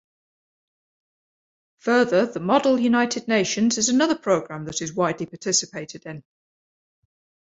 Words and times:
Further, 1.81 2.25
the 2.25 2.39
Model 2.39 2.79
United 2.79 3.27
Nations 3.27 3.77
is 3.77 3.89
another 3.89 4.15
program 4.17 4.65
that 4.65 4.81
is 4.81 4.95
widely 4.95 5.27
participated 5.27 6.07
in. 6.07 6.23